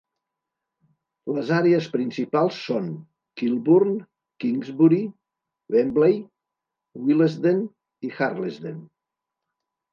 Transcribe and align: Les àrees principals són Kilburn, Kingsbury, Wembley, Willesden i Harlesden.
Les 1.35 1.51
àrees 1.57 1.89
principals 1.95 2.57
són 2.69 2.87
Kilburn, 3.41 3.93
Kingsbury, 4.45 5.01
Wembley, 5.77 6.19
Willesden 7.07 7.65
i 8.11 8.15
Harlesden. 8.19 8.85